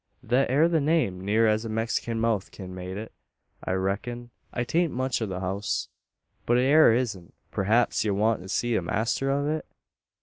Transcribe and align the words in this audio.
"Thet 0.27 0.49
air 0.49 0.67
the 0.67 0.79
name, 0.81 1.23
near 1.23 1.45
as 1.47 1.63
a 1.63 1.69
Mexikin 1.69 2.17
mouth 2.19 2.49
kin 2.49 2.73
make 2.73 2.97
it, 2.97 3.11
I 3.63 3.73
reck'n. 3.73 4.31
'Tain't 4.51 4.91
much 4.93 5.21
o' 5.21 5.31
a 5.31 5.39
house; 5.39 5.89
but 6.47 6.57
it 6.57 6.61
air 6.61 6.91
his'n. 6.91 7.33
Preehaps 7.53 8.03
ye 8.03 8.09
want 8.09 8.41
to 8.41 8.49
see 8.49 8.73
the 8.73 8.81
master 8.81 9.29
o't?" 9.29 9.63